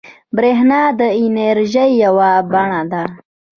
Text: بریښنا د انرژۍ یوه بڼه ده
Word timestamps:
بریښنا 0.35 0.81
د 0.99 1.01
انرژۍ 1.21 1.89
یوه 2.03 2.29
بڼه 2.51 2.81
ده 2.91 3.03